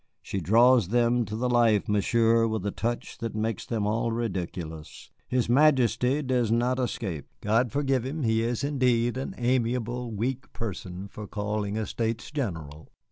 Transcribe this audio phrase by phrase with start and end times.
[0.23, 5.11] She draws them to the life, Monsieur, with a touch that makes them all ridiculous.
[5.27, 7.27] His Majesty does not escape.
[7.39, 12.89] God forgive him, he is indeed an amiable, weak person for calling a States General.